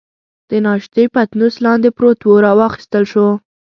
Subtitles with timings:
[0.49, 3.27] د ناشتې پتنوس لاندې پروت وو، را واخیستل شو.